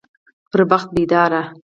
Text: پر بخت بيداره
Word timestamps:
پر 0.51 0.61
بخت 0.71 0.89
بيداره 0.95 1.41